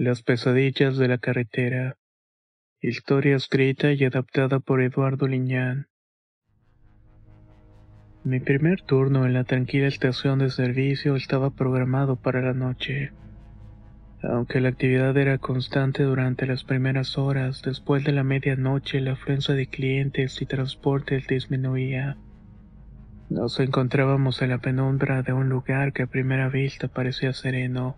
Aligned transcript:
Las 0.00 0.22
pesadillas 0.22 0.96
de 0.96 1.08
la 1.08 1.18
carretera. 1.18 1.96
Historia 2.80 3.34
escrita 3.34 3.90
y 3.90 4.04
adaptada 4.04 4.60
por 4.60 4.80
Eduardo 4.80 5.26
Liñán. 5.26 5.88
Mi 8.22 8.38
primer 8.38 8.80
turno 8.82 9.26
en 9.26 9.32
la 9.32 9.42
tranquila 9.42 9.88
estación 9.88 10.38
de 10.38 10.50
servicio 10.50 11.16
estaba 11.16 11.50
programado 11.50 12.14
para 12.14 12.40
la 12.40 12.54
noche. 12.54 13.10
Aunque 14.22 14.60
la 14.60 14.68
actividad 14.68 15.16
era 15.16 15.38
constante 15.38 16.04
durante 16.04 16.46
las 16.46 16.62
primeras 16.62 17.18
horas, 17.18 17.62
después 17.62 18.04
de 18.04 18.12
la 18.12 18.22
medianoche 18.22 19.00
la 19.00 19.14
afluencia 19.14 19.56
de 19.56 19.66
clientes 19.66 20.40
y 20.40 20.46
transportes 20.46 21.26
disminuía. 21.26 22.16
Nos 23.30 23.58
encontrábamos 23.58 24.42
en 24.42 24.50
la 24.50 24.58
penumbra 24.58 25.22
de 25.22 25.32
un 25.32 25.48
lugar 25.48 25.92
que 25.92 26.04
a 26.04 26.06
primera 26.06 26.48
vista 26.48 26.86
parecía 26.86 27.32
sereno. 27.32 27.96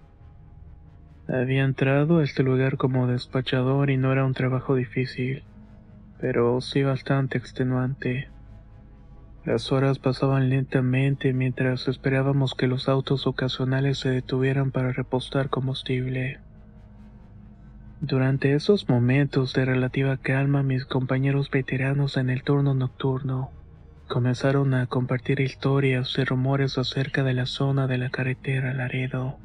Había 1.33 1.63
entrado 1.63 2.19
a 2.19 2.25
este 2.25 2.43
lugar 2.43 2.77
como 2.77 3.07
despachador 3.07 3.91
y 3.91 3.97
no 3.97 4.11
era 4.11 4.25
un 4.25 4.35
trabajo 4.35 4.75
difícil, 4.75 5.45
pero 6.21 6.61
sí 6.61 6.83
bastante 6.83 7.39
extenuante. 7.39 8.29
Las 9.45 9.71
horas 9.71 10.01
pasaban 10.01 10.51
lentamente 10.51 11.33
mientras 11.33 11.87
esperábamos 11.87 12.55
que 12.55 12.67
los 12.67 12.89
autos 12.89 13.29
ocasionales 13.29 13.99
se 13.99 14.11
detuvieran 14.11 14.73
para 14.73 14.93
repostar 14.93 15.51
combustible. 15.51 16.41
Durante 18.01 18.55
esos 18.55 18.89
momentos 18.89 19.53
de 19.53 19.67
relativa 19.67 20.17
calma, 20.17 20.65
mis 20.65 20.85
compañeros 20.85 21.49
veteranos 21.49 22.17
en 22.17 22.31
el 22.31 22.43
turno 22.43 22.75
nocturno 22.75 23.53
comenzaron 24.09 24.75
a 24.75 24.89
compartir 24.89 25.39
historias 25.39 26.13
y 26.19 26.25
rumores 26.25 26.77
acerca 26.77 27.23
de 27.23 27.35
la 27.35 27.47
zona 27.47 27.87
de 27.87 27.99
la 27.99 28.11
carretera 28.11 28.75
Laredo. 28.75 29.39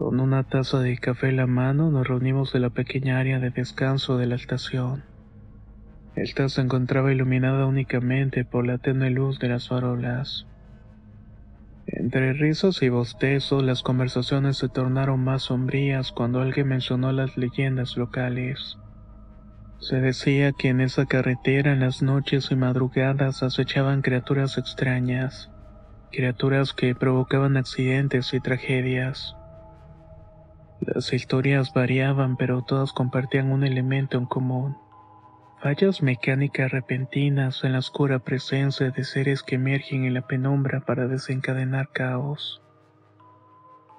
Con 0.00 0.18
una 0.18 0.44
taza 0.44 0.78
de 0.78 0.96
café 0.96 1.28
en 1.28 1.36
la 1.36 1.46
mano 1.46 1.90
nos 1.90 2.08
reunimos 2.08 2.54
en 2.54 2.62
la 2.62 2.70
pequeña 2.70 3.18
área 3.18 3.38
de 3.38 3.50
descanso 3.50 4.16
de 4.16 4.24
la 4.24 4.36
estación. 4.36 5.04
Esta 6.16 6.48
se 6.48 6.62
encontraba 6.62 7.12
iluminada 7.12 7.66
únicamente 7.66 8.46
por 8.46 8.66
la 8.66 8.78
tenue 8.78 9.10
luz 9.10 9.38
de 9.40 9.50
las 9.50 9.68
farolas. 9.68 10.46
Entre 11.86 12.32
risas 12.32 12.80
y 12.80 12.88
bostezos 12.88 13.62
las 13.62 13.82
conversaciones 13.82 14.56
se 14.56 14.70
tornaron 14.70 15.22
más 15.22 15.42
sombrías 15.42 16.12
cuando 16.12 16.40
alguien 16.40 16.68
mencionó 16.68 17.12
las 17.12 17.36
leyendas 17.36 17.98
locales. 17.98 18.78
Se 19.80 20.00
decía 20.00 20.52
que 20.52 20.68
en 20.68 20.80
esa 20.80 21.04
carretera 21.04 21.74
en 21.74 21.80
las 21.80 22.00
noches 22.00 22.50
y 22.50 22.56
madrugadas 22.56 23.42
acechaban 23.42 24.00
criaturas 24.00 24.56
extrañas, 24.56 25.50
criaturas 26.10 26.72
que 26.72 26.94
provocaban 26.94 27.58
accidentes 27.58 28.32
y 28.32 28.40
tragedias. 28.40 29.36
Las 30.80 31.12
historias 31.12 31.74
variaban, 31.74 32.36
pero 32.36 32.62
todas 32.62 32.92
compartían 32.92 33.52
un 33.52 33.64
elemento 33.64 34.16
en 34.16 34.24
común. 34.24 34.78
Fallas 35.60 36.02
mecánicas 36.02 36.72
repentinas 36.72 37.64
en 37.64 37.72
la 37.72 37.80
oscura 37.80 38.18
presencia 38.20 38.90
de 38.90 39.04
seres 39.04 39.42
que 39.42 39.56
emergen 39.56 40.04
en 40.04 40.14
la 40.14 40.26
penumbra 40.26 40.80
para 40.80 41.06
desencadenar 41.06 41.90
caos. 41.90 42.62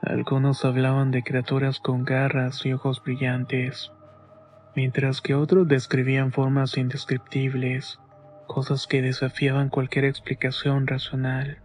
Algunos 0.01 0.66
hablaban 0.66 1.11
de 1.11 1.22
criaturas 1.22 1.79
con 1.79 2.03
garras 2.03 2.66
y 2.66 2.73
ojos 2.73 3.03
brillantes, 3.03 3.91
mientras 4.75 5.22
que 5.22 5.35
otros 5.35 5.67
describían 5.67 6.31
formas 6.31 6.77
indescriptibles, 6.77 8.00
cosas 8.47 8.88
que 8.88 9.03
desafiaban 9.03 9.69
cualquier 9.69 10.06
explicación 10.06 10.88
racional 10.88 11.61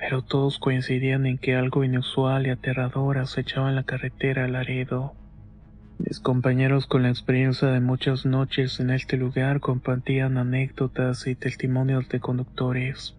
pero 0.00 0.22
todos 0.22 0.58
coincidían 0.58 1.26
en 1.26 1.36
que 1.36 1.54
algo 1.54 1.84
inusual 1.84 2.46
y 2.46 2.50
aterrador 2.50 3.18
acechaba 3.18 3.68
en 3.68 3.76
la 3.76 3.84
carretera 3.84 4.46
al 4.46 4.52
Laredo. 4.52 5.12
Mis 5.98 6.20
compañeros 6.20 6.86
con 6.86 7.02
la 7.02 7.10
experiencia 7.10 7.68
de 7.68 7.80
muchas 7.80 8.24
noches 8.24 8.80
en 8.80 8.88
este 8.88 9.18
lugar 9.18 9.60
compartían 9.60 10.38
anécdotas 10.38 11.26
y 11.26 11.34
testimonios 11.34 12.08
de 12.08 12.18
conductores, 12.18 13.14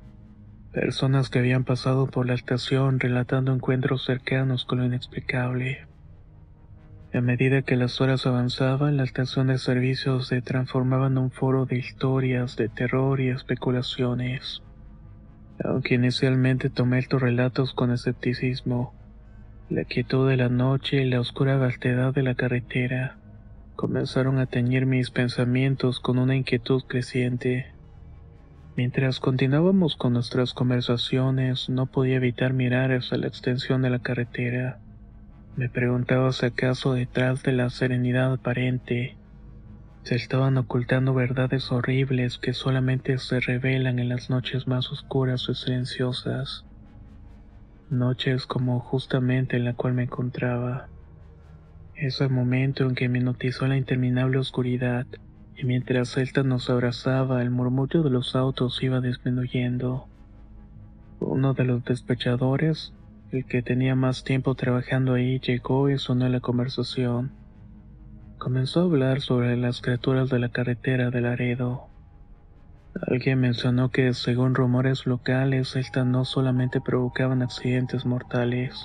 personas 0.74 1.30
que 1.30 1.38
habían 1.38 1.66
pasado 1.66 2.08
por 2.08 2.25
la 2.25 2.34
estación 2.34 3.00
relatando 3.00 3.53
encuentros 3.53 4.03
cercanos 4.03 4.66
con 4.66 4.80
lo 4.80 4.86
inexplicable. 4.86 5.86
A 7.14 7.22
medida 7.22 7.62
que 7.62 7.75
las 7.75 8.02
horas 8.02 8.25
avanzaban, 8.25 8.97
la 8.97 9.03
estación 9.03 9.47
de 9.47 9.59
servicios 9.59 10.30
se 10.30 10.41
transformaba 10.41 11.08
en 11.08 11.20
un 11.20 11.30
foro 11.30 11.68
de 11.68 11.78
historias 11.78 12.56
de 12.56 12.70
terror 12.70 13.22
y 13.22 13.28
especulaciones. 13.28 14.64
Aunque 15.64 15.96
inicialmente 15.96 16.70
tomé 16.70 17.00
estos 17.00 17.22
relatos 17.22 17.74
con 17.74 17.92
escepticismo, 17.92 18.94
la 19.70 19.84
quietud 19.84 20.28
de 20.28 20.38
la 20.38 20.50
noche 20.50 21.02
y 21.02 21.10
la 21.10 21.20
oscura 21.20 21.58
vastedad 21.58 22.14
de 22.14 22.24
la 22.24 22.36
carretera 22.36 23.18
comenzaron 23.76 24.40
a 24.40 24.48
teñir 24.48 24.86
mis 24.86 25.12
pensamientos 25.12 26.00
con 26.00 26.18
una 26.18 26.36
inquietud 26.36 26.84
creciente. 26.88 27.68
Mientras 28.76 29.20
continuábamos 29.20 29.96
con 29.96 30.14
nuestras 30.14 30.54
conversaciones, 30.54 31.70
no 31.70 31.86
podía 31.86 32.16
evitar 32.16 32.54
mirar 32.54 32.92
hacia 32.92 33.18
la 33.18 33.28
extensión 33.28 33.82
de 33.82 33.90
la 33.90 34.00
carretera. 34.00 34.80
Me 35.56 35.70
preguntaba 35.70 36.32
si 36.32 36.46
acaso 36.46 36.94
detrás 36.94 37.44
de 37.44 37.52
la 37.52 37.70
serenidad 37.70 38.34
aparente 38.34 39.16
se 40.04 40.16
estaban 40.16 40.58
ocultando 40.58 41.14
verdades 41.14 41.72
horribles 41.72 42.38
que 42.40 42.54
solamente 42.54 43.18
se 43.20 43.40
revelan 43.40 44.00
en 44.00 44.10
las 44.10 44.30
noches 44.30 44.68
más 44.68 44.92
oscuras 44.92 45.48
y 45.50 45.54
silenciosas. 45.54 46.66
Noches 47.90 48.46
como 48.48 48.80
justamente 48.80 49.58
en 49.58 49.66
la 49.66 49.74
cual 49.74 49.94
me 49.94 50.04
encontraba. 50.04 50.88
Ese 51.94 52.30
momento 52.30 52.86
en 52.86 52.96
que 52.96 53.10
me 53.10 53.20
notizó 53.20 53.68
la 53.68 53.78
interminable 53.78 54.40
oscuridad 54.40 55.06
y 55.56 55.66
mientras 55.66 56.14
Celta 56.14 56.42
nos 56.42 56.70
abrazaba 56.70 57.42
el 57.44 57.52
murmullo 57.52 58.02
de 58.02 58.10
los 58.10 58.36
autos 58.36 58.82
iba 58.82 59.02
disminuyendo. 59.02 60.08
Uno 61.20 61.54
de 61.54 61.66
los 61.66 61.84
despechadores, 61.84 62.94
el 63.30 63.46
que 63.46 63.62
tenía 63.62 63.96
más 63.96 64.24
tiempo 64.24 64.56
trabajando 64.56 65.14
ahí, 65.14 65.40
llegó 65.40 65.90
y 65.90 66.00
sonó 66.00 66.28
la 66.28 66.40
conversación. 66.40 67.36
Comenzó 68.52 68.82
a 68.82 68.84
hablar 68.84 69.22
sobre 69.22 69.56
las 69.56 69.80
criaturas 69.80 70.30
de 70.30 70.38
la 70.38 70.50
carretera 70.50 71.10
de 71.10 71.22
Laredo. 71.22 71.88
Alguien 73.08 73.40
mencionó 73.40 73.92
que, 73.92 74.14
según 74.14 74.56
rumores 74.56 75.06
locales, 75.06 75.78
estas 75.78 76.06
no 76.06 76.26
solamente 76.26 76.82
provocaban 76.82 77.44
accidentes 77.44 78.06
mortales, 78.06 78.76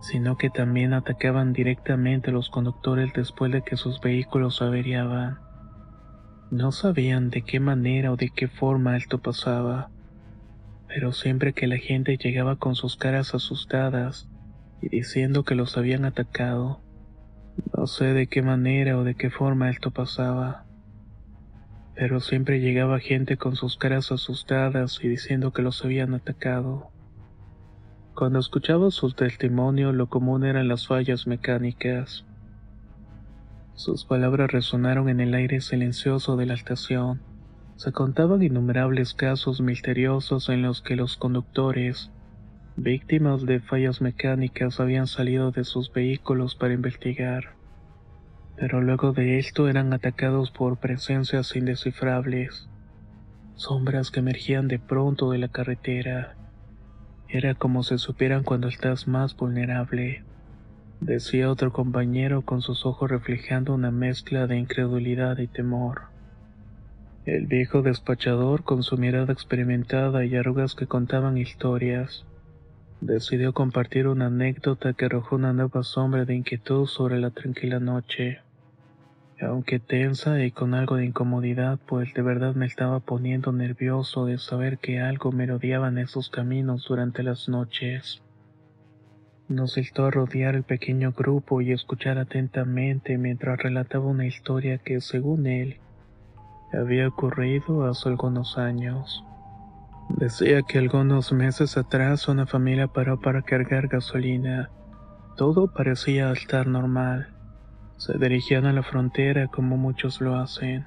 sino 0.00 0.38
que 0.38 0.50
también 0.50 0.92
atacaban 0.92 1.52
directamente 1.52 2.30
a 2.30 2.32
los 2.32 2.48
conductores 2.48 3.12
después 3.12 3.50
de 3.50 3.62
que 3.62 3.76
sus 3.76 4.00
vehículos 4.00 4.62
averiaban. 4.62 5.40
No 6.52 6.70
sabían 6.70 7.30
de 7.30 7.42
qué 7.42 7.58
manera 7.58 8.12
o 8.12 8.16
de 8.16 8.30
qué 8.30 8.46
forma 8.46 8.96
esto 8.96 9.18
pasaba, 9.18 9.90
pero 10.86 11.10
siempre 11.10 11.54
que 11.54 11.66
la 11.66 11.78
gente 11.78 12.18
llegaba 12.18 12.54
con 12.54 12.76
sus 12.76 12.96
caras 12.96 13.34
asustadas 13.34 14.28
y 14.80 14.90
diciendo 14.90 15.42
que 15.42 15.56
los 15.56 15.76
habían 15.76 16.04
atacado, 16.04 16.85
no 17.76 17.86
sé 17.86 18.06
de 18.12 18.26
qué 18.26 18.42
manera 18.42 18.98
o 18.98 19.04
de 19.04 19.14
qué 19.14 19.30
forma 19.30 19.70
esto 19.70 19.90
pasaba, 19.90 20.64
pero 21.94 22.20
siempre 22.20 22.60
llegaba 22.60 22.98
gente 23.00 23.36
con 23.36 23.56
sus 23.56 23.76
caras 23.76 24.12
asustadas 24.12 24.98
y 25.02 25.08
diciendo 25.08 25.52
que 25.52 25.62
los 25.62 25.84
habían 25.84 26.14
atacado. 26.14 26.90
Cuando 28.14 28.38
escuchaba 28.38 28.90
su 28.90 29.12
testimonio 29.12 29.92
lo 29.92 30.08
común 30.08 30.44
eran 30.44 30.68
las 30.68 30.86
fallas 30.86 31.26
mecánicas. 31.26 32.24
Sus 33.74 34.04
palabras 34.04 34.50
resonaron 34.50 35.08
en 35.08 35.20
el 35.20 35.34
aire 35.34 35.60
silencioso 35.60 36.36
de 36.36 36.46
la 36.46 36.54
estación. 36.54 37.20
Se 37.76 37.92
contaban 37.92 38.42
innumerables 38.42 39.12
casos 39.12 39.60
misteriosos 39.60 40.48
en 40.48 40.62
los 40.62 40.80
que 40.80 40.96
los 40.96 41.18
conductores 41.18 42.10
Víctimas 42.78 43.46
de 43.46 43.60
fallas 43.60 44.02
mecánicas 44.02 44.80
habían 44.80 45.06
salido 45.06 45.50
de 45.50 45.64
sus 45.64 45.90
vehículos 45.90 46.54
para 46.54 46.74
investigar, 46.74 47.54
pero 48.54 48.82
luego 48.82 49.12
de 49.12 49.38
esto 49.38 49.70
eran 49.70 49.94
atacados 49.94 50.50
por 50.50 50.76
presencias 50.76 51.56
indescifrables, 51.56 52.68
sombras 53.54 54.10
que 54.10 54.20
emergían 54.20 54.68
de 54.68 54.78
pronto 54.78 55.30
de 55.30 55.38
la 55.38 55.48
carretera. 55.48 56.36
Era 57.30 57.54
como 57.54 57.82
si 57.82 57.96
supieran 57.96 58.44
cuando 58.44 58.68
estás 58.68 59.08
más 59.08 59.34
vulnerable, 59.34 60.22
decía 61.00 61.50
otro 61.50 61.72
compañero 61.72 62.42
con 62.42 62.60
sus 62.60 62.84
ojos 62.84 63.10
reflejando 63.10 63.72
una 63.72 63.90
mezcla 63.90 64.46
de 64.46 64.58
incredulidad 64.58 65.38
y 65.38 65.46
temor. 65.46 66.02
El 67.24 67.46
viejo 67.46 67.80
despachador, 67.80 68.64
con 68.64 68.82
su 68.82 68.98
mirada 68.98 69.32
experimentada 69.32 70.26
y 70.26 70.36
arrugas 70.36 70.74
que 70.74 70.86
contaban 70.86 71.38
historias, 71.38 72.26
decidió 73.00 73.52
compartir 73.52 74.08
una 74.08 74.26
anécdota 74.26 74.94
que 74.94 75.06
arrojó 75.06 75.36
una 75.36 75.52
nueva 75.52 75.82
sombra 75.82 76.24
de 76.24 76.34
inquietud 76.34 76.86
sobre 76.86 77.18
la 77.18 77.30
tranquila 77.30 77.80
noche. 77.80 78.40
Aunque 79.40 79.78
tensa 79.78 80.42
y 80.42 80.50
con 80.50 80.72
algo 80.72 80.96
de 80.96 81.04
incomodidad, 81.04 81.78
pues 81.86 82.14
de 82.14 82.22
verdad 82.22 82.54
me 82.54 82.64
estaba 82.64 83.00
poniendo 83.00 83.52
nervioso 83.52 84.24
de 84.24 84.38
saber 84.38 84.78
que 84.78 85.00
algo 85.00 85.30
me 85.30 85.46
rodeaba 85.46 85.88
en 85.88 85.98
esos 85.98 86.30
caminos 86.30 86.86
durante 86.88 87.22
las 87.22 87.48
noches. 87.48 88.22
Nos 89.48 89.76
a 89.76 90.10
rodear 90.10 90.54
el 90.54 90.64
pequeño 90.64 91.12
grupo 91.12 91.60
y 91.60 91.72
escuchar 91.72 92.18
atentamente 92.18 93.18
mientras 93.18 93.58
relataba 93.58 94.06
una 94.06 94.26
historia 94.26 94.78
que, 94.78 95.00
según 95.00 95.46
él, 95.46 95.80
había 96.72 97.06
ocurrido 97.06 97.84
hace 97.84 98.08
algunos 98.08 98.56
años. 98.58 99.25
Decía 100.08 100.62
que 100.62 100.78
algunos 100.78 101.32
meses 101.32 101.76
atrás 101.76 102.28
una 102.28 102.46
familia 102.46 102.86
paró 102.86 103.20
para 103.20 103.42
cargar 103.42 103.88
gasolina. 103.88 104.70
Todo 105.36 105.72
parecía 105.72 106.30
estar 106.32 106.66
normal. 106.66 107.34
Se 107.96 108.16
dirigían 108.16 108.66
a 108.66 108.72
la 108.72 108.82
frontera 108.82 109.48
como 109.48 109.76
muchos 109.76 110.20
lo 110.20 110.36
hacen. 110.36 110.86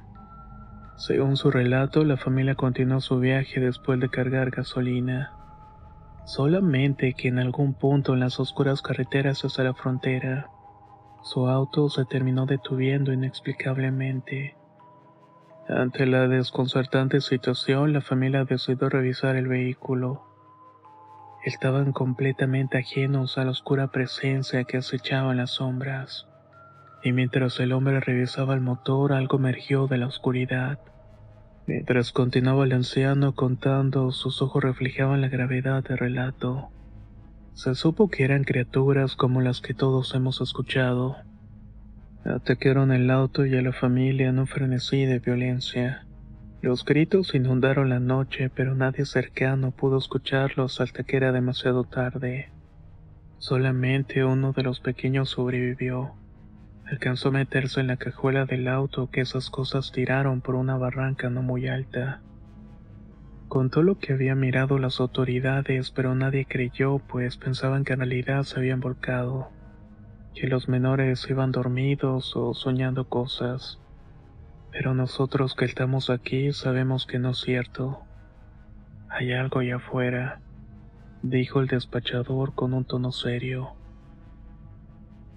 Según 0.95 1.38
su 1.38 1.51
relato, 1.51 2.04
la 2.04 2.18
familia 2.18 2.56
continuó 2.56 3.01
su 3.01 3.19
viaje 3.19 3.60
después 3.60 4.00
de 4.00 4.10
cargar 4.10 4.51
gasolina. 4.51 5.31
Solamente 6.25 7.13
que 7.13 7.27
en 7.27 7.39
algún 7.39 7.74
punto 7.74 8.13
en 8.13 8.19
las 8.19 8.39
oscuras 8.39 8.81
carreteras 8.81 9.44
hacia 9.44 9.63
la 9.63 9.74
frontera, 9.74 10.50
su 11.24 11.48
auto 11.48 11.89
se 11.89 12.06
terminó 12.06 12.45
detuviendo 12.45 13.12
inexplicablemente. 13.12 14.58
Ante 15.69 16.07
la 16.07 16.27
desconcertante 16.27 17.21
situación, 17.21 17.94
la 17.94 18.01
familia 18.01 18.44
decidió 18.44 18.89
revisar 18.89 19.36
el 19.36 19.48
vehículo. 19.48 20.24
Estaban 21.45 21.92
completamente 21.94 22.80
ajenos 22.80 23.38
a 23.38 23.45
la 23.45 23.51
oscura 23.51 23.89
presencia 23.89 24.63
que 24.63 24.77
acechaba 24.77 25.31
en 25.31 25.38
las 25.38 25.51
sombras. 25.51 26.27
Y 27.04 27.12
mientras 27.12 27.60
el 27.60 27.71
hombre 27.71 28.00
revisaba 28.00 28.56
el 28.56 28.62
motor, 28.62 29.13
algo 29.13 29.38
emergió 29.38 29.86
de 29.86 30.00
la 30.00 30.07
oscuridad. 30.07 30.80
Mientras 31.68 32.12
continuaba 32.12 32.66
el 32.66 32.74
anciano 32.74 33.36
contando, 33.36 34.12
sus 34.12 34.42
ojos 34.42 34.63
reflejaban 34.63 35.21
la 35.21 35.30
gravedad 35.30 35.83
del 35.83 36.00
relato. 36.00 36.69
Se 37.54 37.75
supo 37.75 38.10
que 38.10 38.24
eran 38.24 38.44
criaturas 38.44 39.16
como 39.16 39.39
las 39.39 39.62
que 39.62 39.75
todos 39.75 40.16
hemos 40.16 40.42
escuchado 40.42 41.29
Atacaron 42.25 42.92
el 42.92 43.10
auto 43.12 43.45
y 43.45 43.56
a 43.56 43.62
la 43.62 43.71
familia 43.71 44.27
en 44.27 44.39
un 44.39 44.48
frenesí 44.48 45.06
de 45.06 45.19
violencia. 45.19 46.06
Los 46.62 46.83
gritos 46.83 47.33
inundaron 47.33 47.88
la 47.88 48.01
noche, 48.01 48.50
pero 48.54 48.75
nadie 48.75 49.06
cercano 49.06 49.71
pudo 49.71 49.98
escucharlos 49.98 50.81
hasta 50.81 51.04
que 51.04 51.16
era 51.16 51.31
demasiado 51.31 51.86
tarde. 51.86 52.50
Solamente 53.38 54.25
uno 54.25 54.51
de 54.51 54.63
los 54.63 54.81
pequeños 54.81 55.30
sobrevivió. 55.30 56.16
Alcanzó 56.92 57.30
a 57.30 57.31
meterse 57.31 57.80
en 57.80 57.88
la 57.88 57.95
cajuela 57.95 58.45
del 58.45 58.68
auto 58.68 59.10
que 59.10 59.21
esas 59.21 59.50
cosas 59.50 59.94
tiraron 59.94 60.42
por 60.42 60.56
una 60.56 60.75
barranca 60.75 61.30
no 61.30 61.42
muy 61.42 61.69
alta. 61.69 62.21
Contó 63.48 63.81
lo 63.81 63.98
que 63.98 64.12
había 64.12 64.36
mirado 64.36 64.77
las 64.77 65.00
autoridades, 65.00 65.92
pero 65.92 66.13
nadie 66.16 66.45
creyó, 66.45 67.00
pues 67.00 67.38
pensaban 67.38 67.86
que 67.86 67.94
en 67.94 68.00
realidad 68.00 68.44
se 68.44 68.60
habían 68.60 68.81
volcado 68.81 69.51
que 70.36 70.48
los 70.48 70.70
menores 70.70 71.28
iban 71.30 71.52
dormidos 71.52 72.36
o 72.36 72.54
soñando 72.54 73.08
cosas. 73.10 73.80
Pero 74.72 74.94
nosotros 74.94 75.56
que 75.56 75.66
estamos 75.66 76.10
aquí 76.10 76.54
sabemos 76.54 77.06
que 77.06 77.20
no 77.20 77.31
es 77.31 77.40
cierto. 77.40 78.02
Hay 79.10 79.34
algo 79.34 79.60
allá 79.60 79.78
afuera, 79.78 80.42
dijo 81.24 81.60
el 81.60 81.68
despachador 81.68 82.54
con 82.54 82.74
un 82.74 82.86
tono 82.86 83.12
serio. 83.12 83.72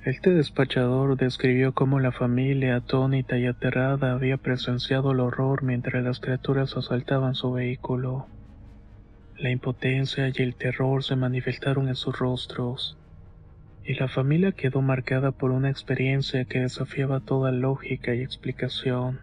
Este 0.04 0.30
despachador 0.30 1.16
describió 1.16 1.72
cómo 1.72 2.00
la 2.00 2.12
familia, 2.12 2.76
atónita 2.76 3.38
y 3.38 3.46
aterrada, 3.46 4.12
había 4.12 4.36
presenciado 4.36 5.12
el 5.12 5.20
horror 5.20 5.62
mientras 5.62 6.02
las 6.02 6.20
criaturas 6.20 6.76
asaltaban 6.76 7.34
su 7.34 7.52
vehículo. 7.52 8.26
La 9.38 9.50
impotencia 9.50 10.28
y 10.28 10.42
el 10.42 10.56
terror 10.56 11.02
se 11.02 11.16
manifestaron 11.16 11.88
en 11.88 11.94
sus 11.94 12.18
rostros 12.18 12.98
y 13.84 13.94
la 13.94 14.08
familia 14.08 14.52
quedó 14.52 14.80
marcada 14.80 15.32
por 15.32 15.50
una 15.50 15.70
experiencia 15.70 16.44
que 16.44 16.60
desafiaba 16.60 17.20
toda 17.20 17.50
lógica 17.50 18.14
y 18.14 18.22
explicación. 18.22 19.20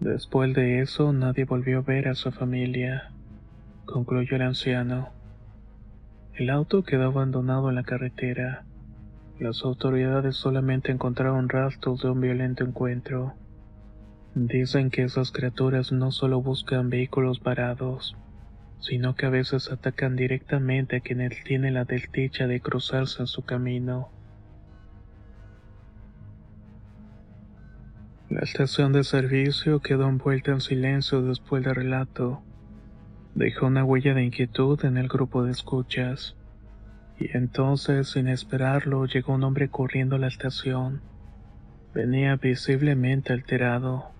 Después 0.00 0.54
de 0.54 0.80
eso 0.80 1.12
nadie 1.12 1.44
volvió 1.44 1.78
a 1.78 1.82
ver 1.82 2.08
a 2.08 2.14
su 2.14 2.32
familia, 2.32 3.12
concluyó 3.84 4.36
el 4.36 4.42
anciano. 4.42 5.10
El 6.34 6.48
auto 6.48 6.82
quedó 6.84 7.04
abandonado 7.04 7.68
en 7.68 7.74
la 7.74 7.82
carretera. 7.82 8.64
Las 9.38 9.62
autoridades 9.62 10.36
solamente 10.36 10.90
encontraron 10.90 11.50
rastros 11.50 12.02
de 12.02 12.10
un 12.10 12.20
violento 12.20 12.64
encuentro. 12.64 13.34
Dicen 14.34 14.90
que 14.90 15.02
esas 15.02 15.32
criaturas 15.32 15.92
no 15.92 16.12
solo 16.12 16.40
buscan 16.40 16.88
vehículos 16.88 17.42
varados, 17.42 18.16
sino 18.80 19.14
que 19.14 19.26
a 19.26 19.30
veces 19.30 19.70
atacan 19.70 20.16
directamente 20.16 20.96
a 20.96 21.00
quienes 21.00 21.44
tiene 21.44 21.70
la 21.70 21.84
desdicha 21.84 22.46
de 22.46 22.60
cruzarse 22.60 23.22
en 23.22 23.26
su 23.26 23.42
camino. 23.42 24.10
La 28.30 28.40
estación 28.40 28.92
de 28.92 29.02
servicio 29.04 29.80
quedó 29.80 30.08
envuelta 30.08 30.52
en 30.52 30.60
silencio 30.60 31.20
después 31.20 31.64
del 31.64 31.74
relato. 31.74 32.42
Dejó 33.34 33.66
una 33.66 33.84
huella 33.84 34.14
de 34.14 34.24
inquietud 34.24 34.84
en 34.84 34.96
el 34.96 35.08
grupo 35.08 35.42
de 35.44 35.50
escuchas. 35.50 36.36
Y 37.18 37.36
entonces, 37.36 38.08
sin 38.08 38.28
esperarlo, 38.28 39.04
llegó 39.06 39.34
un 39.34 39.42
hombre 39.42 39.68
corriendo 39.68 40.16
a 40.16 40.20
la 40.20 40.28
estación. 40.28 41.02
Venía 41.92 42.36
visiblemente 42.36 43.32
alterado. 43.32 44.12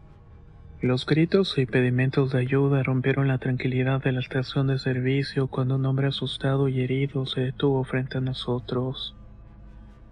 Los 0.82 1.04
gritos 1.04 1.58
y 1.58 1.66
pedimentos 1.66 2.32
de 2.32 2.38
ayuda 2.38 2.82
rompieron 2.82 3.28
la 3.28 3.36
tranquilidad 3.36 4.02
de 4.02 4.12
la 4.12 4.20
estación 4.20 4.66
de 4.66 4.78
servicio 4.78 5.46
cuando 5.46 5.74
un 5.74 5.84
hombre 5.84 6.06
asustado 6.06 6.68
y 6.68 6.80
herido 6.80 7.26
se 7.26 7.42
detuvo 7.42 7.84
frente 7.84 8.16
a 8.16 8.22
nosotros. 8.22 9.14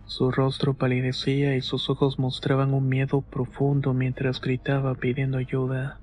Su 0.04 0.30
rostro 0.30 0.74
palidecía 0.74 1.56
y 1.56 1.62
sus 1.62 1.88
ojos 1.88 2.18
mostraban 2.18 2.74
un 2.74 2.86
miedo 2.86 3.22
profundo 3.22 3.94
mientras 3.94 4.42
gritaba 4.42 4.94
pidiendo 4.94 5.38
ayuda. 5.38 6.00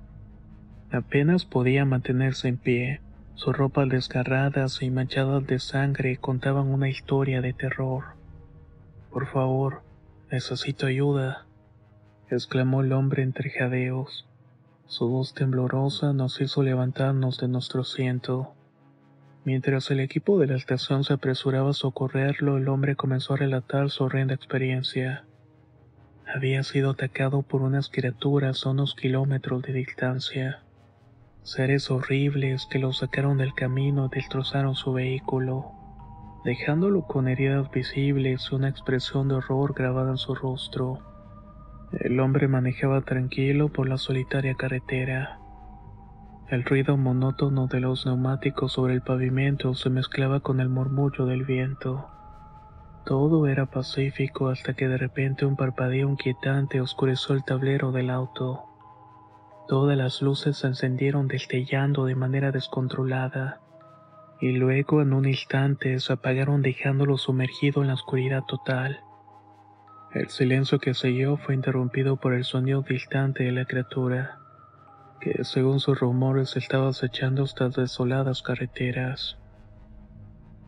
Apenas 0.90 1.44
podía 1.44 1.84
mantenerse 1.84 2.48
en 2.48 2.56
pie. 2.56 3.00
Sus 3.36 3.56
ropas 3.56 3.88
desgarradas 3.88 4.82
y 4.82 4.90
manchadas 4.90 5.46
de 5.46 5.60
sangre 5.60 6.16
contaban 6.16 6.66
una 6.66 6.88
historia 6.88 7.40
de 7.40 7.52
terror. 7.52 8.02
Por 9.12 9.28
favor, 9.28 9.82
necesito 10.32 10.86
ayuda, 10.86 11.46
exclamó 12.30 12.80
el 12.80 12.92
hombre 12.92 13.22
entre 13.22 13.50
jadeos. 13.50 14.26
Su 14.88 15.08
voz 15.08 15.34
temblorosa 15.34 16.12
nos 16.12 16.40
hizo 16.40 16.62
levantarnos 16.62 17.38
de 17.38 17.48
nuestro 17.48 17.80
asiento. 17.80 18.54
Mientras 19.44 19.90
el 19.90 19.98
equipo 19.98 20.38
de 20.38 20.46
la 20.46 20.54
estación 20.54 21.02
se 21.02 21.12
apresuraba 21.12 21.70
a 21.70 21.72
socorrerlo, 21.72 22.56
el 22.56 22.68
hombre 22.68 22.94
comenzó 22.94 23.34
a 23.34 23.38
relatar 23.38 23.90
su 23.90 24.04
horrenda 24.04 24.34
experiencia. 24.34 25.24
Había 26.32 26.62
sido 26.62 26.90
atacado 26.90 27.42
por 27.42 27.62
unas 27.62 27.88
criaturas 27.88 28.64
a 28.64 28.70
unos 28.70 28.94
kilómetros 28.94 29.62
de 29.62 29.72
distancia. 29.72 30.62
Seres 31.42 31.90
horribles 31.90 32.68
que 32.70 32.78
lo 32.78 32.92
sacaron 32.92 33.38
del 33.38 33.54
camino 33.54 34.06
y 34.06 34.16
destrozaron 34.16 34.76
su 34.76 34.92
vehículo, 34.92 35.72
dejándolo 36.44 37.02
con 37.02 37.26
heridas 37.26 37.72
visibles 37.72 38.48
y 38.50 38.54
una 38.54 38.68
expresión 38.68 39.26
de 39.26 39.34
horror 39.34 39.74
grabada 39.74 40.12
en 40.12 40.18
su 40.18 40.36
rostro. 40.36 41.15
El 41.92 42.18
hombre 42.20 42.48
manejaba 42.48 43.00
tranquilo 43.02 43.68
por 43.68 43.88
la 43.88 43.96
solitaria 43.96 44.54
carretera. 44.54 45.38
El 46.48 46.64
ruido 46.64 46.96
monótono 46.96 47.68
de 47.68 47.80
los 47.80 48.06
neumáticos 48.06 48.72
sobre 48.72 48.94
el 48.94 49.02
pavimento 49.02 49.74
se 49.74 49.90
mezclaba 49.90 50.40
con 50.40 50.60
el 50.60 50.68
murmullo 50.68 51.26
del 51.26 51.44
viento. 51.44 52.08
Todo 53.04 53.46
era 53.46 53.66
pacífico 53.66 54.48
hasta 54.48 54.74
que 54.74 54.88
de 54.88 54.98
repente 54.98 55.46
un 55.46 55.54
parpadeo 55.54 56.08
inquietante 56.08 56.80
oscureció 56.80 57.36
el 57.36 57.44
tablero 57.44 57.92
del 57.92 58.10
auto. 58.10 58.64
Todas 59.68 59.96
las 59.96 60.22
luces 60.22 60.56
se 60.58 60.66
encendieron 60.66 61.28
destellando 61.28 62.04
de 62.04 62.16
manera 62.16 62.50
descontrolada, 62.50 63.60
y 64.40 64.52
luego 64.52 65.02
en 65.02 65.12
un 65.12 65.26
instante 65.26 65.98
se 66.00 66.12
apagaron 66.12 66.62
dejándolo 66.62 67.16
sumergido 67.16 67.82
en 67.82 67.88
la 67.88 67.94
oscuridad 67.94 68.42
total. 68.42 69.00
El 70.12 70.28
silencio 70.28 70.78
que 70.78 70.94
siguió 70.94 71.36
fue 71.36 71.54
interrumpido 71.54 72.16
por 72.16 72.32
el 72.32 72.44
sonido 72.44 72.82
distante 72.82 73.44
de 73.44 73.52
la 73.52 73.64
criatura, 73.64 74.38
que 75.20 75.44
según 75.44 75.80
sus 75.80 75.98
rumores 75.98 76.56
estaba 76.56 76.88
acechando 76.88 77.44
estas 77.44 77.74
desoladas 77.74 78.42
carreteras. 78.42 79.38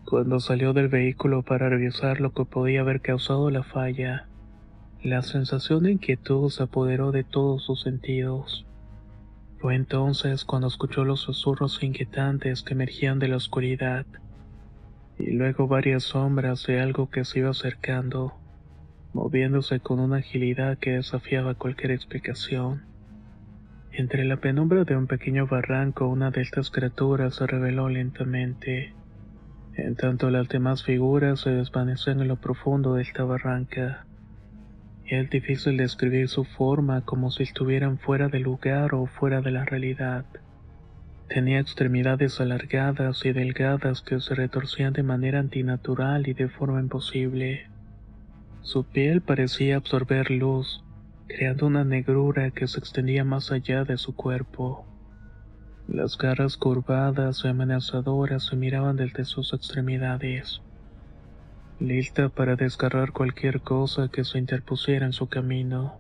Cuando 0.05 0.41
salió 0.41 0.73
del 0.73 0.89
vehículo 0.89 1.43
para 1.43 1.69
revisar 1.69 2.21
lo 2.21 2.33
que 2.33 2.45
podía 2.45 2.81
haber 2.81 3.01
causado 3.01 3.51
la 3.51 3.63
falla, 3.63 4.27
la 5.03 5.23
sensación 5.23 5.85
de 5.85 5.93
inquietud 5.93 6.51
se 6.51 6.65
apoderó 6.65 7.13
de 7.13 7.25
todos 7.25 7.65
sus 7.65 7.83
sentidos. 7.83 8.67
Fue 9.59 9.75
entonces 9.75 10.45
cuando 10.45 10.67
escuchó 10.67 11.05
los 11.05 11.21
susurros 11.21 11.83
inquietantes 11.83 12.63
que 12.63 12.75
emergían 12.75 13.19
de 13.19 13.29
la 13.29 13.37
oscuridad, 13.37 14.07
y 15.19 15.31
luego 15.33 15.69
varias 15.69 16.05
sombras 16.05 16.65
de 16.67 16.81
algo 16.81 17.11
que 17.11 17.25
se 17.25 17.41
iba 17.41 17.51
acercando, 17.51 18.35
moviéndose 19.13 19.81
con 19.81 20.01
una 20.01 20.19
agilidad 20.19 20.79
que 20.79 20.93
desafiaba 20.93 21.55
cualquier 21.55 21.93
explicación. 21.93 22.83
Entre 23.93 24.25
la 24.25 24.37
penumbra 24.37 24.85
de 24.85 24.97
un 24.97 25.07
pequeño 25.07 25.47
barranco 25.47 26.09
una 26.09 26.31
de 26.31 26.43
estas 26.43 26.71
criaturas 26.71 27.37
se 27.37 27.47
reveló 27.47 27.89
lentamente 27.89 28.95
en 29.79 29.95
tanto 29.95 30.29
las 30.31 30.49
demás 30.49 30.83
figuras 30.83 31.41
se 31.41 31.51
desvanecían 31.51 32.21
en 32.21 32.27
lo 32.27 32.37
profundo 32.37 32.95
de 32.95 33.03
esta 33.03 33.23
barranca. 33.23 34.07
Es 35.07 35.31
difícil 35.31 35.77
describir 35.77 36.29
su 36.29 36.43
forma 36.43 37.03
como 37.03 37.31
si 37.31 37.45
estuvieran 37.45 37.99
fuera 37.99 38.29
de 38.29 38.41
lugar 38.41 38.93
o 38.95 39.07
fuera 39.07 39.41
de 39.41 39.53
la 39.53 39.65
realidad. 39.65 40.25
Tenía 41.29 41.61
extremidades 41.61 42.41
alargadas 42.41 43.25
y 43.25 43.33
delgadas 43.33 44.03
que 44.03 44.19
se 44.19 44.35
retorcían 44.35 44.95
de 44.95 45.05
manera 45.05 45.39
antinatural 45.39 46.27
y 46.27 46.35
de 46.35 46.49
forma 46.49 46.81
imposible. 46.81 47.68
Su 48.69 48.85
piel 48.85 49.23
parecía 49.23 49.79
absorber 49.79 50.31
luz, 50.31 50.85
creando 51.27 51.67
una 51.67 51.85
negrura 51.85 52.51
que 52.51 52.67
se 52.67 52.79
extendía 52.79 53.25
más 53.25 53.51
allá 53.51 53.85
de 53.85 53.97
su 53.97 54.15
cuerpo. 54.15 54.85
Las 55.87 56.19
garras 56.19 56.59
curvadas 56.59 57.41
y 57.43 57.49
amenazadoras 57.49 58.45
se 58.45 58.57
miraban 58.57 58.97
desde 58.97 59.25
sus 59.25 59.55
extremidades, 59.55 60.61
lista 61.81 62.29
para 62.29 62.57
desgarrar 62.57 63.13
cualquier 63.13 63.63
cosa 63.63 64.09
que 64.09 64.23
se 64.23 64.39
interpusiera 64.39 65.07
en 65.07 65.15
su 65.15 65.29
camino. 65.29 65.99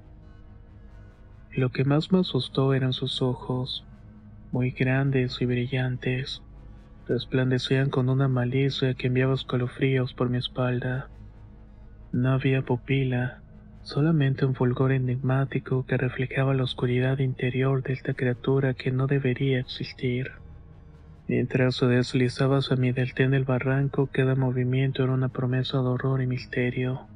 Lo 1.51 1.71
que 1.71 1.85
más 1.85 2.13
me 2.13 2.19
asustó 2.19 2.75
eran 2.75 2.93
sus 2.93 3.23
ojos, 3.23 3.87
muy 4.53 4.73
grandes 4.73 5.41
y 5.41 5.47
brillantes, 5.47 6.43
resplandecían 7.07 7.89
con 7.89 8.11
una 8.11 8.29
malicia 8.29 8.93
que 8.93 9.07
enviaba 9.07 9.33
escalofríos 9.33 10.13
por 10.13 10.29
mi 10.29 10.37
espalda. 10.37 11.09
No 12.13 12.33
había 12.33 12.63
pupila, 12.63 13.43
solamente 13.83 14.47
un 14.47 14.55
fulgor 14.55 14.93
enigmático 14.93 15.85
que 15.85 15.99
reflejaba 15.99 16.55
la 16.55 16.63
oscuridad 16.63 17.19
interior 17.19 17.83
de 17.83 17.93
esta 17.93 18.15
criatura 18.15 18.73
que 18.73 18.91
no 18.91 19.07
debería 19.07 19.61
existir. 19.61 20.31
Mientras 21.27 21.77
se 21.77 21.87
deslizaba 21.87 22.59
hacia 22.59 22.77
mi 22.77 22.93
delta 22.93 23.29
del 23.29 23.45
barranco, 23.45 24.09
cada 24.11 24.35
movimiento 24.35 25.05
era 25.05 25.13
una 25.13 25.29
promesa 25.29 25.79
de 25.79 25.85
horror 25.85 26.23
y 26.23 26.27
misterio, 26.27 27.11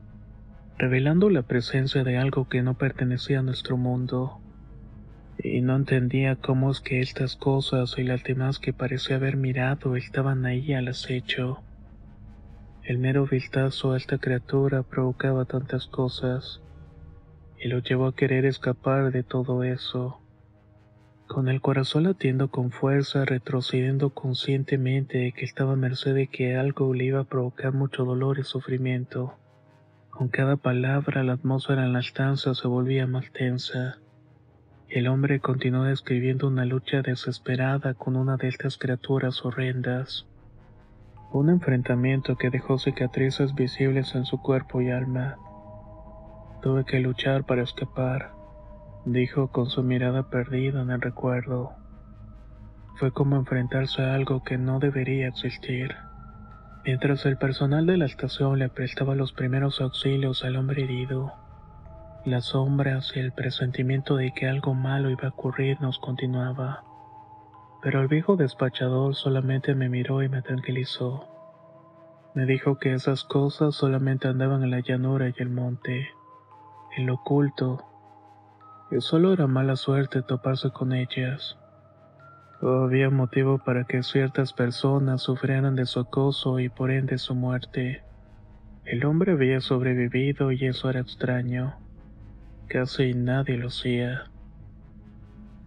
revelando 0.77 1.31
la 1.31 1.43
presencia 1.43 2.05
de 2.05 2.19
algo 2.19 2.47
que 2.47 2.63
no 2.63 2.75
pertenecía 2.75 3.39
a 3.39 3.43
nuestro 3.43 3.79
mundo. 3.79 4.43
Y 5.39 5.63
no 5.63 5.77
entendía 5.77 6.37
cómo 6.37 6.71
es 6.71 6.81
que 6.83 7.01
estas 7.01 7.37
cosas 7.37 7.97
y 7.97 8.03
las 8.03 8.23
demás 8.25 8.59
que 8.59 8.75
parecía 8.75 9.17
haber 9.17 9.39
mirado 9.39 9.97
estaban 9.97 10.45
ahí 10.45 10.75
al 10.75 10.89
acecho. 10.89 11.65
El 12.85 12.99
mero 12.99 13.27
vistazo 13.27 13.93
a 13.93 13.97
esta 13.97 14.19
criatura 14.19 14.83
provocaba 14.83 15.45
tantas 15.45 15.87
cosas 15.87 16.61
y 17.57 17.69
lo 17.69 17.79
llevó 17.79 18.07
a 18.07 18.17
querer 18.17 18.45
escapar 18.45 19.13
de 19.13 19.23
todo 19.23 19.63
eso. 19.63 20.19
Con 21.29 21.49
el 21.49 21.61
corazón 21.61 22.03
latiendo 22.03 22.51
con 22.51 22.73
fuerza, 22.73 23.25
retrocediendo 23.25 24.11
conscientemente 24.11 25.19
de 25.19 25.33
que 25.33 25.45
estaba 25.45 25.75
a 25.75 25.77
merced 25.77 26.13
de 26.13 26.27
que 26.27 26.57
algo 26.57 26.93
le 26.93 27.05
iba 27.05 27.21
a 27.21 27.25
provocar 27.25 27.73
mucho 27.73 28.05
dolor 28.05 28.41
y 28.41 28.43
sufrimiento. 28.43 29.35
Con 30.11 30.27
cada 30.27 30.57
palabra 30.57 31.23
la 31.23 31.35
atmósfera 31.35 31.85
en 31.85 31.93
la 31.93 32.01
estancia 32.01 32.53
se 32.53 32.67
volvía 32.67 33.07
más 33.07 33.31
tensa. 33.31 33.99
El 34.89 35.07
hombre 35.07 35.39
continuó 35.39 35.85
describiendo 35.85 36.49
una 36.49 36.65
lucha 36.65 37.01
desesperada 37.01 37.95
con 37.95 38.17
una 38.17 38.37
de 38.37 38.49
estas 38.49 38.77
criaturas 38.77 39.45
horrendas. 39.45 40.27
Un 41.33 41.49
enfrentamiento 41.49 42.37
que 42.37 42.51
dejó 42.51 42.79
cicatrices 42.79 43.55
visibles 43.55 44.15
en 44.15 44.27
su 44.27 44.43
cuerpo 44.43 44.83
y 44.83 44.91
alma. 44.91 45.39
Tuve 46.61 46.85
que 46.85 47.01
luchar 47.01 47.45
para 47.45 47.63
escapar, 47.63 48.33
dijo 49.07 49.49
con 49.49 49.71
su 49.71 49.83
mirada 49.83 50.29
perdida 50.29 50.83
en 50.83 50.91
el 50.91 51.01
recuerdo. 51.01 51.73
Fue 52.97 53.13
como 53.13 53.37
enfrentarse 53.37 54.03
a 54.03 54.13
algo 54.13 54.45
que 54.45 54.59
no 54.59 54.79
debería 54.79 55.29
existir. 55.29 55.95
Mientras 56.85 57.25
el 57.25 57.39
personal 57.39 57.87
de 57.87 57.97
la 57.97 58.05
estación 58.05 58.59
le 58.59 58.69
prestaba 58.69 59.15
los 59.15 59.33
primeros 59.33 59.81
auxilios 59.81 60.45
al 60.45 60.57
hombre 60.57 60.85
herido, 60.85 61.33
las 62.27 62.45
sombras 62.45 63.11
y 63.17 63.21
el 63.21 63.33
presentimiento 63.33 64.17
de 64.17 64.35
que 64.35 64.49
algo 64.49 64.75
malo 64.75 65.09
iba 65.09 65.29
a 65.29 65.31
ocurrir 65.31 65.81
nos 65.81 65.99
continuaba 65.99 66.85
pero 67.83 68.01
el 68.01 68.07
viejo 68.07 68.37
despachador 68.37 69.17
solamente 69.17 69.75
me 69.75 69.89
miró 69.89 70.23
y 70.23 70.29
me 70.29 70.41
tranquilizó. 70.41 71.29
Me 72.35 72.47
dijo 72.47 72.79
que 72.79 72.95
esas 72.95 73.25
cosas 73.25 73.75
solamente 73.75 74.29
andaban 74.29 74.63
en 74.63 74.71
la 74.71 74.81
llanura 74.81 75.29
y 75.29 75.35
el 75.39 75.51
monte, 75.51 76.09
en 76.97 77.07
lo 77.07 77.15
oculto, 77.15 77.85
que 78.89 79.01
solo 79.01 79.33
era 79.33 79.49
mala 79.49 79.75
suerte 79.77 80.23
toparse 80.23 80.71
con 80.71 80.93
ellas. 80.93 81.59
Había 82.63 83.11
motivo 83.11 83.59
para 83.59 83.85
que 83.85 84.05
ciertas 84.05 84.53
personas 84.53 85.21
sufrieran 85.23 85.75
de 85.75 85.85
su 85.85 85.99
acoso 85.99 86.61
y 86.61 86.69
por 86.69 86.93
ende 86.93 87.19
su 87.19 87.35
muerte. 87.35 88.05
El 88.85 89.05
hombre 89.05 89.33
había 89.33 89.61
sobrevivido 89.61 90.53
y 90.53 90.67
eso 90.67 90.89
era 90.89 91.01
extraño. 91.01 91.75
Casi 92.69 93.15
nadie 93.15 93.59
lo 93.59 93.67
hacía. 93.67 94.32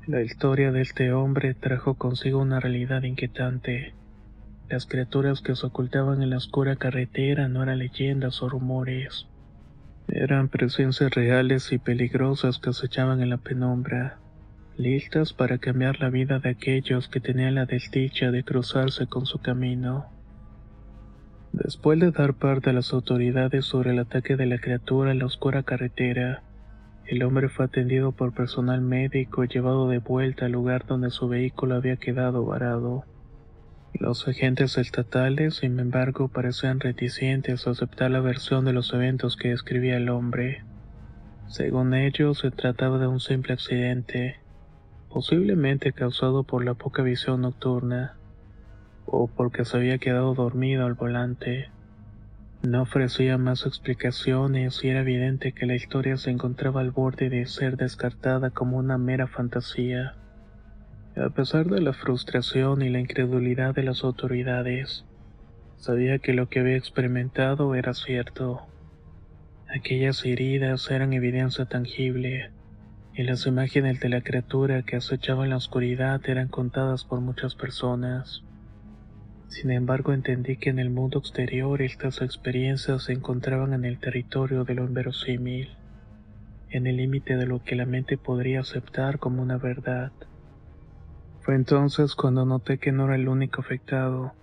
La 0.08 0.22
historia 0.22 0.72
de 0.72 0.84
este 0.84 1.14
hombre 1.14 1.56
trajo 1.56 1.96
consigo 1.96 2.40
una 2.40 2.60
realidad 2.60 3.02
inquietante. 3.02 3.96
Las 4.70 4.86
criaturas 4.86 5.42
que 5.42 5.56
se 5.56 5.66
ocultaban 5.66 6.22
en 6.22 6.30
la 6.30 6.38
oscura 6.38 6.76
carretera 6.76 7.48
no 7.48 7.64
eran 7.64 7.80
leyendas 7.80 8.44
o 8.44 8.50
rumores. 8.50 9.28
Eran 10.08 10.50
presencias 10.50 11.10
reales 11.10 11.72
y 11.72 11.80
peligrosas 11.80 12.60
que 12.60 12.70
acechaban 12.70 13.20
en 13.24 13.32
la 13.32 13.38
penumbra, 13.38 14.20
listas 14.78 15.34
para 15.34 15.58
cambiar 15.58 16.00
la 16.00 16.12
vida 16.12 16.38
de 16.38 16.50
aquellos 16.50 17.08
que 17.08 17.20
tenían 17.20 17.56
la 17.56 17.66
desdicha 17.66 18.30
de 18.30 18.44
cruzarse 18.44 19.08
con 19.08 19.26
su 19.26 19.40
camino. 19.40 20.06
Después 21.52 22.00
de 22.00 22.12
dar 22.12 22.36
parte 22.36 22.70
a 22.70 22.74
las 22.74 22.94
autoridades 22.94 23.66
sobre 23.66 23.90
el 23.90 23.98
ataque 23.98 24.36
de 24.36 24.46
la 24.46 24.60
criatura 24.60 25.12
en 25.12 25.18
la 25.18 25.26
oscura 25.26 25.64
carretera, 25.64 26.44
el 27.08 27.22
hombre 27.22 27.50
fue 27.50 27.66
atendido 27.66 28.12
por 28.14 28.34
personal 28.34 28.82
médico 28.82 29.44
y 29.44 29.48
llevado 29.48 29.88
de 29.88 30.00
vuelta 30.00 30.46
al 30.46 30.54
lugar 30.54 30.88
donde 30.88 31.12
su 31.12 31.28
vehículo 31.28 31.76
había 31.76 31.98
quedado 31.98 32.44
varado. 32.46 33.06
Los 33.94 34.28
agentes 34.28 34.78
estatales, 34.78 35.58
sin 35.58 35.80
embargo, 35.80 36.28
parecían 36.30 36.80
reticentes 36.80 37.68
a 37.68 37.72
aceptar 37.72 38.10
la 38.10 38.22
versión 38.22 38.66
de 38.66 38.74
los 38.74 38.92
eventos 38.92 39.38
que 39.38 39.50
describía 39.50 39.98
el 39.98 40.10
hombre. 40.10 40.64
Según 41.48 41.94
ellos, 41.94 42.40
se 42.40 42.50
trataba 42.50 42.98
de 42.98 43.08
un 43.08 43.20
simple 43.20 43.54
accidente, 43.54 44.38
posiblemente 45.10 45.94
causado 45.94 46.44
por 46.44 46.66
la 46.66 46.74
poca 46.74 47.04
visión 47.04 47.42
nocturna, 47.42 48.18
o 49.06 49.28
porque 49.28 49.64
se 49.64 49.78
había 49.78 50.00
quedado 50.00 50.34
dormido 50.34 50.88
al 50.88 50.96
volante. 50.96 51.70
No 52.64 52.82
ofrecía 52.82 53.38
más 53.38 53.66
explicaciones 53.66 54.84
y 54.84 54.90
era 54.90 55.02
evidente 55.02 55.52
que 55.52 55.66
la 55.66 55.76
historia 55.76 56.18
se 56.18 56.32
encontraba 56.32 56.82
al 56.82 56.92
borde 56.92 57.30
de 57.30 57.46
ser 57.46 57.78
descartada 57.78 58.50
como 58.50 58.78
una 58.78 58.98
mera 58.98 59.28
fantasía. 59.28 60.16
A 61.16 61.30
pesar 61.30 61.68
de 61.68 61.82
la 61.82 61.94
frustración 61.94 62.82
y 62.82 62.90
la 62.90 63.00
incredulidad 63.00 63.76
de 63.76 63.84
las 63.84 64.04
autoridades, 64.04 65.06
sabía 65.78 66.20
que 66.20 66.34
lo 66.34 66.50
que 66.50 66.60
había 66.60 66.76
experimentado 66.76 67.76
era 67.76 67.94
cierto. 67.94 68.68
Aquellas 69.68 70.26
heridas 70.26 70.90
eran 70.92 71.14
evidencia 71.14 71.66
tangible, 71.66 72.52
y 73.14 73.24
las 73.24 73.46
imágenes 73.46 74.00
de 74.00 74.10
la 74.10 74.22
criatura 74.22 74.84
que 74.84 74.98
acechaba 74.98 75.44
en 75.44 75.52
la 75.52 75.58
oscuridad 75.58 76.22
eran 76.28 76.50
contadas 76.50 77.06
por 77.06 77.22
muchas 77.22 77.56
personas. 77.56 78.44
Sin 79.48 79.72
embargo, 79.72 80.12
entendí 80.12 80.58
que 80.58 80.70
en 80.70 80.80
el 80.80 80.90
mundo 80.90 81.20
exterior 81.20 81.82
estas 81.82 82.22
experiencias 82.22 83.04
se 83.04 83.14
encontraban 83.14 83.74
en 83.74 83.86
el 83.86 84.00
territorio 84.00 84.64
de 84.64 84.74
lo 84.74 84.86
inverosímil, 84.86 85.70
en 86.70 86.88
el 86.88 86.98
límite 86.98 87.38
de 87.38 87.46
lo 87.46 87.64
que 87.64 87.76
la 87.76 87.86
mente 87.86 88.18
podría 88.18 88.62
aceptar 88.62 89.20
como 89.20 89.42
una 89.42 89.58
verdad. 89.58 90.12
Fue 91.42 91.56
entonces 91.56 92.16
cuando 92.16 92.46
noté 92.46 92.80
que 92.80 92.92
no 92.92 93.06
era 93.06 93.16
el 93.16 93.28
único 93.28 93.62
afectado. 93.62 94.34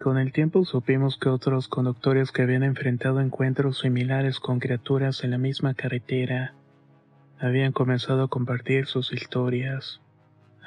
Con 0.00 0.18
el 0.18 0.32
tiempo 0.32 0.64
supimos 0.64 1.18
que 1.18 1.28
otros 1.28 1.68
conductores 1.68 2.32
que 2.32 2.42
habían 2.42 2.62
enfrentado 2.62 3.20
encuentros 3.20 3.80
similares 3.80 4.40
con 4.40 4.60
criaturas 4.60 5.24
en 5.24 5.30
la 5.32 5.38
misma 5.38 5.74
carretera 5.74 6.54
habían 7.38 7.72
comenzado 7.72 8.24
a 8.24 8.28
compartir 8.28 8.86
sus 8.86 9.12
historias 9.12 10.00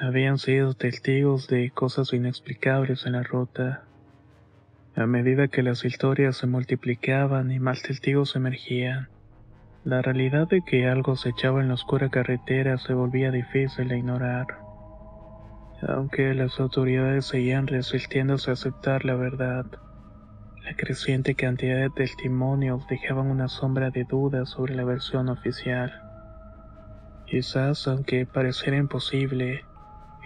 habían 0.01 0.37
sido 0.37 0.73
testigos 0.73 1.47
de 1.47 1.71
cosas 1.71 2.13
inexplicables 2.13 3.05
en 3.05 3.13
la 3.13 3.23
ruta. 3.23 3.83
A 4.95 5.05
medida 5.05 5.49
que 5.49 5.61
las 5.61 5.83
historias 5.83 6.37
se 6.37 6.47
multiplicaban 6.47 7.51
y 7.51 7.59
más 7.59 7.81
testigos 7.81 8.35
emergían, 8.37 9.09
la 9.83 10.01
realidad 10.01 10.47
de 10.47 10.61
que 10.61 10.87
algo 10.87 11.17
se 11.17 11.29
echaba 11.29 11.61
en 11.61 11.67
la 11.67 11.73
oscura 11.73 12.09
carretera 12.09 12.77
se 12.77 12.93
volvía 12.93 13.31
difícil 13.31 13.89
de 13.89 13.97
ignorar. 13.97 14.47
Aunque 15.81 16.33
las 16.33 16.59
autoridades 16.59 17.25
seguían 17.25 17.67
resistiéndose 17.67 18.51
a 18.51 18.53
aceptar 18.53 19.03
la 19.03 19.15
verdad, 19.15 19.65
la 20.65 20.75
creciente 20.75 21.35
cantidad 21.35 21.77
de 21.77 21.89
testimonios 21.89 22.87
dejaban 22.87 23.27
una 23.27 23.49
sombra 23.49 23.89
de 23.89 24.05
dudas 24.05 24.49
sobre 24.49 24.75
la 24.75 24.85
versión 24.85 25.27
oficial. 25.27 25.91
Quizás, 27.25 27.87
aunque 27.87 28.25
pareciera 28.25 28.77
imposible, 28.77 29.63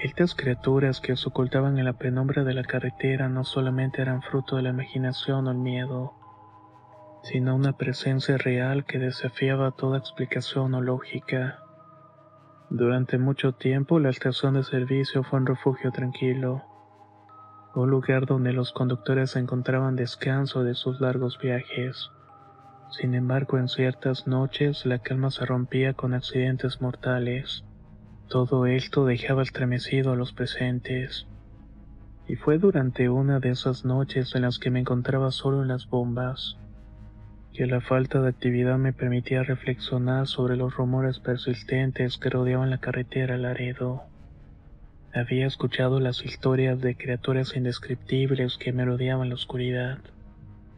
estas 0.04 0.36
criaturas 0.36 1.00
que 1.00 1.16
se 1.16 1.30
ocultaban 1.30 1.80
en 1.80 1.86
la 1.86 1.94
penumbra 1.94 2.44
de 2.44 2.54
la 2.54 2.66
carretera 2.66 3.30
no 3.30 3.46
solamente 3.46 4.02
eran 4.02 4.22
fruto 4.22 4.58
de 4.58 4.64
la 4.64 4.70
imaginación 4.70 5.48
o 5.48 5.52
el 5.52 5.58
miedo, 5.58 6.14
sino 7.24 7.56
una 7.56 7.78
presencia 7.78 8.38
real 8.38 8.84
que 8.84 9.00
desafiaba 9.00 9.72
toda 9.72 9.98
explicación 9.98 10.74
o 10.74 10.82
lógica. 10.82 11.60
Durante 12.70 13.18
mucho 13.18 13.54
tiempo 13.54 13.98
la 13.98 14.10
estación 14.10 14.56
de 14.56 14.64
servicio 14.64 15.24
fue 15.24 15.40
un 15.40 15.46
refugio 15.46 15.92
tranquilo, 15.92 16.64
un 17.74 17.90
lugar 17.90 18.26
donde 18.26 18.52
los 18.52 18.74
conductores 18.74 19.38
encontraban 19.38 19.96
descanso 19.96 20.66
de 20.66 20.76
sus 20.76 21.00
largos 21.00 21.40
viajes. 21.40 22.12
Sin 22.92 23.16
embargo, 23.16 23.58
en 23.58 23.70
ciertas 23.70 24.28
noches 24.28 24.86
la 24.86 25.00
calma 25.00 25.32
se 25.32 25.46
rompía 25.46 25.94
con 25.94 26.14
accidentes 26.14 26.82
mortales. 26.82 27.64
Todo 28.34 28.66
esto 28.66 29.06
dejaba 29.06 29.44
estremecido 29.44 30.12
a 30.12 30.16
los 30.16 30.34
presentes. 30.34 31.28
Y 32.28 32.36
fue 32.36 32.58
durante 32.58 33.08
una 33.08 33.40
de 33.40 33.52
esas 33.52 33.86
noches 33.86 34.34
en 34.34 34.42
las 34.42 34.58
que 34.58 34.72
me 34.72 34.80
encontraba 34.80 35.30
solo 35.30 35.62
en 35.62 35.68
las 35.68 35.88
bombas, 35.88 36.58
que 37.54 37.68
la 37.68 37.80
falta 37.80 38.24
de 38.24 38.30
actividad 38.30 38.80
me 38.80 38.92
permitía 38.92 39.44
reflexionar 39.44 40.26
sobre 40.26 40.58
los 40.58 40.76
rumores 40.76 41.20
persistentes 41.20 42.18
que 42.18 42.32
rodeaban 42.32 42.72
la 42.72 42.80
carretera 42.80 43.38
Laredo. 43.38 44.02
Había 45.14 45.46
escuchado 45.46 46.00
las 46.00 46.26
historias 46.26 46.82
de 46.82 46.98
criaturas 46.98 47.56
indescriptibles 47.56 48.58
que 48.58 48.74
me 48.74 48.84
rodeaban 48.84 49.30
la 49.30 49.36
oscuridad, 49.36 50.00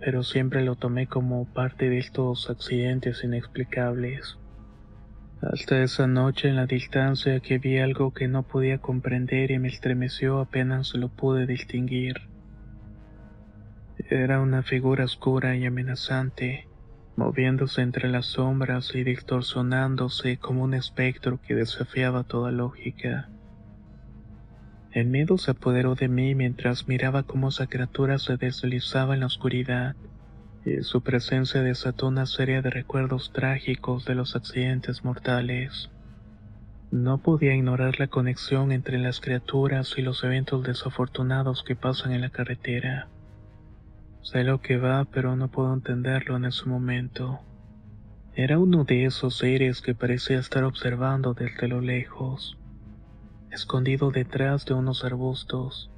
pero 0.02 0.24
siempre 0.24 0.62
lo 0.62 0.76
tomé 0.76 1.08
como 1.08 1.46
parte 1.46 1.90
de 1.90 2.00
estos 2.00 2.50
accidentes 2.50 3.24
inexplicables. 3.24 4.38
Hasta 5.52 5.84
esa 5.84 6.08
noche 6.08 6.50
en 6.50 6.56
la 6.56 6.66
distancia 6.66 7.40
que 7.40 7.60
vi 7.60 7.78
algo 7.78 8.12
que 8.12 8.28
no 8.28 8.42
podía 8.42 8.80
comprender 8.80 9.52
y 9.52 9.60
me 9.60 9.68
estremeció 9.68 10.40
apenas 10.40 10.96
lo 10.96 11.10
pude 11.10 11.46
distinguir. 11.46 12.16
Era 14.10 14.42
una 14.42 14.64
figura 14.64 15.06
oscura 15.06 15.56
y 15.56 15.68
amenazante, 15.68 16.68
moviéndose 17.16 17.84
entre 17.84 18.10
las 18.10 18.26
sombras 18.26 18.96
y 18.96 19.04
distorsionándose 19.04 20.38
como 20.38 20.64
un 20.64 20.74
espectro 20.74 21.40
que 21.40 21.54
desafiaba 21.54 22.24
toda 22.24 22.52
lógica. 22.52 23.30
El 24.94 25.08
miedo 25.08 25.38
se 25.38 25.52
apoderó 25.52 25.94
de 25.94 26.08
mí 26.08 26.34
mientras 26.34 26.88
miraba 26.88 27.22
cómo 27.22 27.50
esa 27.50 27.68
criatura 27.68 28.18
se 28.18 28.38
deslizaba 28.38 29.14
en 29.14 29.20
la 29.20 29.28
oscuridad 29.28 29.96
y 30.66 30.82
su 30.82 31.02
presencia 31.02 31.62
desató 31.62 32.08
una 32.08 32.26
serie 32.26 32.62
de 32.64 32.72
recuerdos 32.72 33.32
trágicos 33.32 34.06
de 34.06 34.16
los 34.16 34.36
accidentes 34.36 35.06
mortales. 35.06 35.92
No 36.92 37.20
podía 37.20 37.54
ignorar 37.54 38.00
la 38.00 38.08
conexión 38.08 38.72
entre 38.72 38.98
las 38.98 39.22
criaturas 39.22 39.94
y 39.98 40.02
los 40.02 40.24
eventos 40.24 40.64
desafortunados 40.64 41.64
que 41.64 41.76
pasan 41.76 42.14
en 42.14 42.22
la 42.22 42.30
carretera. 42.30 43.10
Sé 44.24 44.44
lo 44.44 44.60
que 44.60 44.78
va, 44.78 45.06
pero 45.06 45.36
no 45.36 45.50
puedo 45.50 45.72
entenderlo 45.72 46.36
en 46.36 46.46
ese 46.46 46.66
momento. 46.66 47.42
Era 48.34 48.58
uno 48.58 48.86
de 48.86 49.06
esos 49.06 49.38
seres 49.38 49.82
que 49.82 49.94
parecía 49.94 50.40
estar 50.40 50.64
observando 50.64 51.36
desde 51.36 51.68
lo 51.68 51.80
lejos, 51.80 52.58
escondido 53.52 54.10
detrás 54.10 54.66
de 54.66 54.74
unos 54.74 55.06
arbustos 55.06 55.92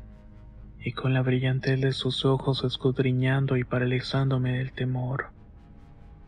y 0.88 0.94
con 0.94 1.14
la 1.14 1.22
brillantez 1.22 1.82
de 1.82 1.92
sus 1.92 2.24
ojos 2.24 2.64
escudriñando 2.64 3.58
y 3.58 3.66
paralizándome 3.66 4.58
del 4.58 4.72
temor. 4.72 5.32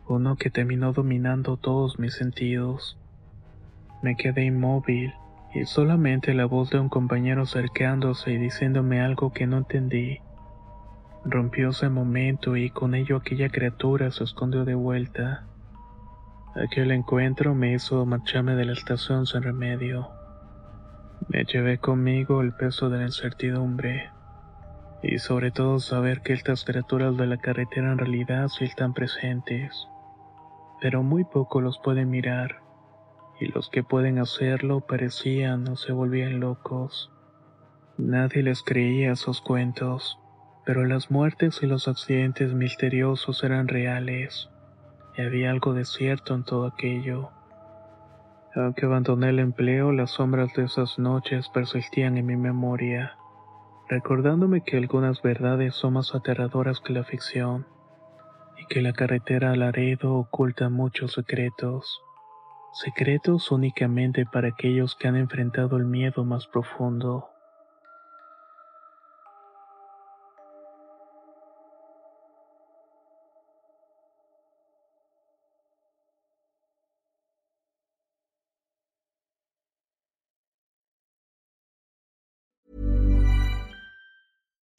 Uno 0.06 0.36
que 0.36 0.50
terminó 0.50 0.92
dominando 0.92 1.56
todos 1.56 1.98
mis 1.98 2.12
sentidos. 2.12 2.98
Me 4.02 4.16
quedé 4.16 4.44
inmóvil 4.44 5.14
y 5.54 5.64
solamente 5.64 6.34
la 6.34 6.44
voz 6.44 6.68
de 6.68 6.78
un 6.78 6.90
compañero 6.90 7.44
acercándose 7.44 8.32
y 8.32 8.36
diciéndome 8.36 9.00
algo 9.00 9.32
que 9.32 9.46
no 9.46 9.56
entendí. 9.56 10.18
Rompió 11.24 11.70
ese 11.70 11.88
momento 11.88 12.54
y 12.54 12.68
con 12.68 12.94
ello 12.94 13.16
aquella 13.16 13.48
criatura 13.48 14.10
se 14.10 14.24
escondió 14.24 14.66
de 14.66 14.74
vuelta. 14.74 15.46
Aquel 16.54 16.90
encuentro 16.90 17.54
me 17.54 17.72
hizo 17.72 18.04
marcharme 18.04 18.56
de 18.56 18.66
la 18.66 18.74
estación 18.74 19.24
sin 19.24 19.42
remedio. 19.42 20.10
Me 21.28 21.46
llevé 21.46 21.78
conmigo 21.78 22.42
el 22.42 22.52
peso 22.52 22.90
de 22.90 22.98
la 22.98 23.04
incertidumbre 23.04 24.10
y 25.02 25.18
sobre 25.18 25.50
todo 25.50 25.78
saber 25.78 26.20
que 26.20 26.34
estas 26.34 26.64
criaturas 26.64 27.16
de 27.16 27.26
la 27.26 27.38
carretera 27.38 27.92
en 27.92 27.98
realidad 27.98 28.48
sí 28.48 28.64
están 28.64 28.92
presentes, 28.92 29.88
pero 30.80 31.02
muy 31.02 31.24
poco 31.24 31.60
los 31.60 31.78
pueden 31.78 32.10
mirar, 32.10 32.60
y 33.40 33.46
los 33.46 33.70
que 33.70 33.82
pueden 33.82 34.18
hacerlo 34.18 34.80
parecían 34.80 35.66
o 35.68 35.76
se 35.76 35.92
volvían 35.92 36.40
locos. 36.40 37.10
Nadie 37.96 38.42
les 38.42 38.62
creía 38.62 39.16
sus 39.16 39.40
cuentos, 39.40 40.18
pero 40.66 40.84
las 40.84 41.10
muertes 41.10 41.62
y 41.62 41.66
los 41.66 41.88
accidentes 41.88 42.52
misteriosos 42.52 43.42
eran 43.42 43.68
reales, 43.68 44.50
y 45.16 45.22
había 45.22 45.50
algo 45.50 45.72
de 45.72 45.86
cierto 45.86 46.34
en 46.34 46.44
todo 46.44 46.66
aquello. 46.66 47.30
Aunque 48.54 48.84
abandoné 48.84 49.30
el 49.30 49.38
empleo, 49.38 49.92
las 49.92 50.10
sombras 50.10 50.52
de 50.54 50.64
esas 50.64 50.98
noches 50.98 51.48
persistían 51.48 52.18
en 52.18 52.26
mi 52.26 52.36
memoria 52.36 53.16
recordándome 53.90 54.62
que 54.62 54.76
algunas 54.76 55.20
verdades 55.20 55.74
son 55.74 55.94
más 55.94 56.14
aterradoras 56.14 56.80
que 56.80 56.92
la 56.92 57.02
ficción 57.02 57.66
y 58.56 58.64
que 58.66 58.82
la 58.82 58.92
carretera 58.92 59.50
al 59.50 59.58
Laredo 59.58 60.14
oculta 60.14 60.68
muchos 60.68 61.14
secretos, 61.14 62.00
secretos 62.72 63.50
únicamente 63.50 64.26
para 64.26 64.48
aquellos 64.48 64.94
que 64.94 65.08
han 65.08 65.16
enfrentado 65.16 65.76
el 65.76 65.86
miedo 65.86 66.24
más 66.24 66.46
profundo. 66.46 67.29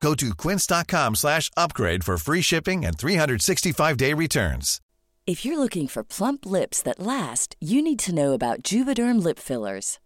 Go 0.00 0.14
to 0.14 0.34
quince.com 0.34 1.14
slash 1.14 1.50
upgrade 1.56 2.04
for 2.04 2.16
free 2.16 2.42
shipping 2.42 2.84
and 2.84 2.96
365-day 2.96 4.14
returns. 4.14 4.80
If 5.26 5.44
you're 5.44 5.58
looking 5.58 5.86
for 5.86 6.02
plump 6.02 6.46
lips 6.46 6.82
that 6.82 6.98
last, 6.98 7.54
you 7.60 7.82
need 7.82 7.98
to 8.00 8.14
know 8.14 8.32
about 8.32 8.62
Juvederm 8.62 9.22
lip 9.22 9.38
fillers. 9.38 9.98